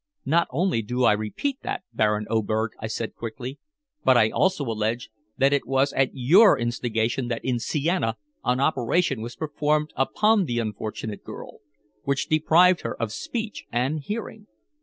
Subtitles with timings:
[0.25, 3.59] "Not only do I repeat that, Baron Oberg," I said quickly.
[4.03, 9.21] "But I also allege that it was at your instigation that in Siena an operation
[9.21, 11.59] was performed upon the unfortunate girl
[12.03, 14.47] which deprived her of speech and hearing."